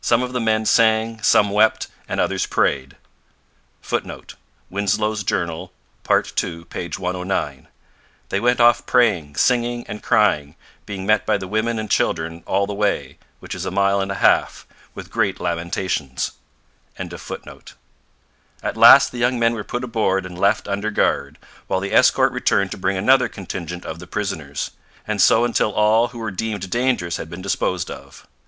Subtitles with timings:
[0.00, 2.94] Some of the men sang, some wept, and others prayed.
[3.82, 4.36] [Footnote:
[4.70, 5.72] Winslow's Journal,
[6.04, 6.88] part ii, p.
[6.96, 7.66] 109.
[8.28, 10.54] 'They went off praying, singing, and crying,
[10.86, 14.12] being met by the women and children all the way (which is a mile and
[14.12, 14.64] a half),
[14.94, 16.30] with great lamentations.']
[16.96, 17.08] At
[18.76, 21.36] last the young men were put aboard and left under guard,
[21.66, 24.70] while the escort returned to bring another contingent of the prisoners;
[25.04, 28.24] and so until all who were deemed dangerous had been disposed of.